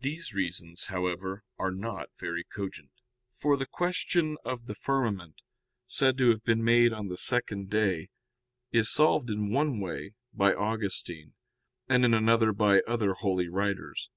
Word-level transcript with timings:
These 0.00 0.32
reasons, 0.32 0.86
however, 0.86 1.44
are 1.58 1.70
not 1.70 2.08
very 2.18 2.42
cogent. 2.44 2.88
For 3.34 3.58
the 3.58 3.66
question 3.66 4.38
of 4.42 4.64
the 4.64 4.74
firmament, 4.74 5.42
said 5.86 6.16
to 6.16 6.30
have 6.30 6.42
been 6.42 6.64
made 6.64 6.94
on 6.94 7.08
the 7.08 7.18
second 7.18 7.68
day, 7.68 8.08
is 8.72 8.90
solved 8.90 9.28
in 9.28 9.50
one 9.52 9.78
way 9.78 10.14
by 10.32 10.54
Augustine, 10.54 11.34
and 11.90 12.06
in 12.06 12.14
another 12.14 12.54
by 12.54 12.80
other 12.88 13.12
holy 13.12 13.50
writers. 13.50 14.08